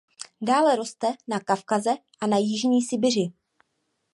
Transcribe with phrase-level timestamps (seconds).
[0.49, 3.31] Dále roste na Kavkaze a na jižní Sibiři.